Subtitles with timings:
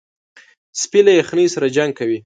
[0.81, 2.19] سپي له یخنۍ سره جنګ کوي.